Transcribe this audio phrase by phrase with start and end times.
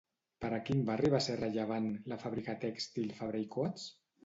[0.45, 3.89] Per a quin barri va ser rellevant, la fàbrica tèxtil Fabra i Coats?